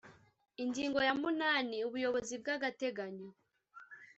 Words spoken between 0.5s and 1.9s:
ingingo ya munani